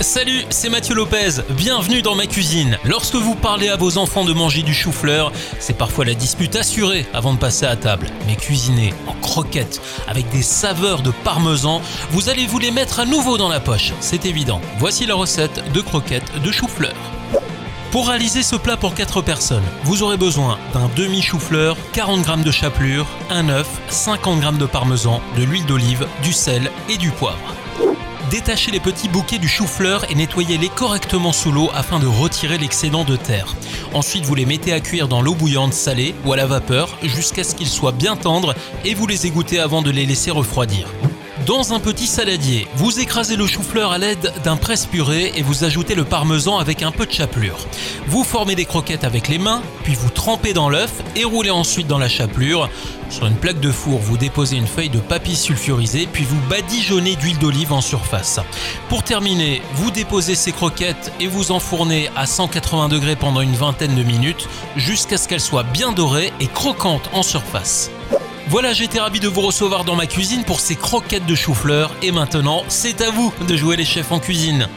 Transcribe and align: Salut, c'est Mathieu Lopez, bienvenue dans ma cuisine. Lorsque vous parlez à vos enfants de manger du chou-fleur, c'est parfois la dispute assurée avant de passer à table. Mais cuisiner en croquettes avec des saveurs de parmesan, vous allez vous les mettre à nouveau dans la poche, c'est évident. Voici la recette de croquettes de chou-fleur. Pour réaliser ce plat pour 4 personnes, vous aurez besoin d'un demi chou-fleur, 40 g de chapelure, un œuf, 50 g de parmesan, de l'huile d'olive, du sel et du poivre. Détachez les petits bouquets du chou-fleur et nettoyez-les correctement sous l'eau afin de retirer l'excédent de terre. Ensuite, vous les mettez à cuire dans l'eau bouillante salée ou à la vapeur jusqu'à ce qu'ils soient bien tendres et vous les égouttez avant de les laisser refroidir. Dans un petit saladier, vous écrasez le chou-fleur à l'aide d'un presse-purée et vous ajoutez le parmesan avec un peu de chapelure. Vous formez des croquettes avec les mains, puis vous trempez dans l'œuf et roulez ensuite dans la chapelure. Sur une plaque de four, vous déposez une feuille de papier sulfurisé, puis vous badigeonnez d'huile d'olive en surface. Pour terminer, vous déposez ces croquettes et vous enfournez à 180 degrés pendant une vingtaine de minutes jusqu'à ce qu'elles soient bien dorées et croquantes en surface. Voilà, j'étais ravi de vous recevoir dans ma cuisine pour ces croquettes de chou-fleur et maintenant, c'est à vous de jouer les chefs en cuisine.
Salut, 0.00 0.44
c'est 0.50 0.68
Mathieu 0.68 0.94
Lopez, 0.94 1.42
bienvenue 1.50 2.02
dans 2.02 2.14
ma 2.14 2.26
cuisine. 2.26 2.78
Lorsque 2.84 3.16
vous 3.16 3.34
parlez 3.34 3.68
à 3.68 3.76
vos 3.76 3.98
enfants 3.98 4.24
de 4.24 4.32
manger 4.32 4.62
du 4.62 4.72
chou-fleur, 4.72 5.32
c'est 5.58 5.76
parfois 5.76 6.04
la 6.04 6.14
dispute 6.14 6.54
assurée 6.54 7.04
avant 7.12 7.32
de 7.32 7.38
passer 7.38 7.66
à 7.66 7.74
table. 7.74 8.06
Mais 8.28 8.36
cuisiner 8.36 8.94
en 9.08 9.14
croquettes 9.14 9.82
avec 10.06 10.28
des 10.30 10.42
saveurs 10.42 11.02
de 11.02 11.10
parmesan, 11.24 11.82
vous 12.10 12.28
allez 12.28 12.46
vous 12.46 12.60
les 12.60 12.70
mettre 12.70 13.00
à 13.00 13.06
nouveau 13.06 13.38
dans 13.38 13.48
la 13.48 13.58
poche, 13.58 13.92
c'est 13.98 14.24
évident. 14.24 14.60
Voici 14.78 15.04
la 15.04 15.16
recette 15.16 15.64
de 15.72 15.80
croquettes 15.80 16.42
de 16.44 16.52
chou-fleur. 16.52 16.94
Pour 17.90 18.08
réaliser 18.08 18.44
ce 18.44 18.54
plat 18.54 18.76
pour 18.76 18.94
4 18.94 19.20
personnes, 19.22 19.64
vous 19.82 20.04
aurez 20.04 20.16
besoin 20.16 20.58
d'un 20.74 20.88
demi 20.94 21.22
chou-fleur, 21.22 21.76
40 21.92 22.24
g 22.24 22.32
de 22.44 22.50
chapelure, 22.52 23.06
un 23.30 23.48
œuf, 23.48 23.68
50 23.88 24.42
g 24.42 24.48
de 24.58 24.66
parmesan, 24.66 25.20
de 25.36 25.42
l'huile 25.42 25.66
d'olive, 25.66 26.06
du 26.22 26.32
sel 26.32 26.70
et 26.88 26.98
du 26.98 27.10
poivre. 27.10 27.54
Détachez 28.30 28.70
les 28.70 28.80
petits 28.80 29.08
bouquets 29.08 29.38
du 29.38 29.48
chou-fleur 29.48 30.04
et 30.10 30.14
nettoyez-les 30.14 30.68
correctement 30.68 31.32
sous 31.32 31.50
l'eau 31.50 31.70
afin 31.72 31.98
de 31.98 32.06
retirer 32.06 32.58
l'excédent 32.58 33.04
de 33.04 33.16
terre. 33.16 33.56
Ensuite, 33.94 34.26
vous 34.26 34.34
les 34.34 34.44
mettez 34.44 34.74
à 34.74 34.80
cuire 34.80 35.08
dans 35.08 35.22
l'eau 35.22 35.34
bouillante 35.34 35.72
salée 35.72 36.14
ou 36.26 36.34
à 36.34 36.36
la 36.36 36.44
vapeur 36.44 36.98
jusqu'à 37.02 37.42
ce 37.42 37.54
qu'ils 37.54 37.68
soient 37.68 37.92
bien 37.92 38.16
tendres 38.16 38.54
et 38.84 38.92
vous 38.92 39.06
les 39.06 39.26
égouttez 39.26 39.60
avant 39.60 39.80
de 39.80 39.90
les 39.90 40.04
laisser 40.04 40.30
refroidir. 40.30 40.88
Dans 41.46 41.72
un 41.72 41.80
petit 41.80 42.06
saladier, 42.06 42.66
vous 42.74 43.00
écrasez 43.00 43.36
le 43.36 43.46
chou-fleur 43.46 43.92
à 43.92 43.98
l'aide 43.98 44.32
d'un 44.44 44.56
presse-purée 44.56 45.32
et 45.36 45.42
vous 45.42 45.64
ajoutez 45.64 45.94
le 45.94 46.04
parmesan 46.04 46.58
avec 46.58 46.82
un 46.82 46.90
peu 46.90 47.06
de 47.06 47.12
chapelure. 47.12 47.58
Vous 48.06 48.24
formez 48.24 48.54
des 48.54 48.64
croquettes 48.64 49.04
avec 49.04 49.28
les 49.28 49.38
mains, 49.38 49.62
puis 49.84 49.94
vous 49.94 50.10
trempez 50.10 50.52
dans 50.52 50.68
l'œuf 50.68 50.92
et 51.16 51.24
roulez 51.24 51.50
ensuite 51.50 51.86
dans 51.86 51.98
la 51.98 52.08
chapelure. 52.08 52.68
Sur 53.08 53.26
une 53.26 53.36
plaque 53.36 53.60
de 53.60 53.70
four, 53.70 53.98
vous 53.98 54.18
déposez 54.18 54.56
une 54.56 54.66
feuille 54.66 54.90
de 54.90 54.98
papier 54.98 55.34
sulfurisé, 55.34 56.08
puis 56.12 56.24
vous 56.24 56.40
badigeonnez 56.50 57.16
d'huile 57.16 57.38
d'olive 57.38 57.72
en 57.72 57.80
surface. 57.80 58.40
Pour 58.88 59.02
terminer, 59.02 59.62
vous 59.74 59.90
déposez 59.90 60.34
ces 60.34 60.52
croquettes 60.52 61.12
et 61.20 61.28
vous 61.28 61.52
enfournez 61.52 62.10
à 62.16 62.26
180 62.26 62.88
degrés 62.88 63.16
pendant 63.16 63.40
une 63.40 63.54
vingtaine 63.54 63.94
de 63.94 64.02
minutes 64.02 64.48
jusqu'à 64.76 65.16
ce 65.16 65.28
qu'elles 65.28 65.40
soient 65.40 65.62
bien 65.62 65.92
dorées 65.92 66.32
et 66.40 66.48
croquantes 66.48 67.08
en 67.12 67.22
surface. 67.22 67.90
Voilà, 68.50 68.72
j'étais 68.72 68.98
ravi 68.98 69.20
de 69.20 69.28
vous 69.28 69.42
recevoir 69.42 69.84
dans 69.84 69.94
ma 69.94 70.06
cuisine 70.06 70.42
pour 70.42 70.60
ces 70.60 70.74
croquettes 70.74 71.26
de 71.26 71.34
chou-fleur 71.34 71.94
et 72.02 72.12
maintenant, 72.12 72.62
c'est 72.68 73.02
à 73.02 73.10
vous 73.10 73.30
de 73.46 73.56
jouer 73.56 73.76
les 73.76 73.84
chefs 73.84 74.10
en 74.10 74.20
cuisine. 74.20 74.68